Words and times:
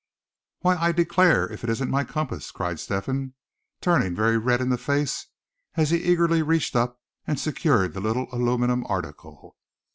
"Why, 0.61 0.77
I 0.77 0.93
declare, 0.93 1.45
if 1.51 1.63
it 1.63 1.69
isn't 1.69 1.91
my 1.91 2.03
compass!" 2.03 2.49
cried 2.49 2.79
Step 2.79 3.05
hen, 3.05 3.35
turning 3.81 4.15
very 4.15 4.35
red 4.35 4.59
in 4.59 4.69
the 4.69 4.77
face, 4.79 5.27
as 5.75 5.91
he 5.91 5.97
eagerly 6.01 6.41
reached 6.41 6.75
up, 6.75 6.99
and 7.27 7.39
secured 7.39 7.93
the 7.93 8.01
little 8.01 8.27
aluminum 8.31 8.83
article. 8.89 9.57